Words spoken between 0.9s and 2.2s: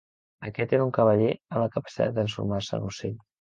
cavaller amb la capacitat de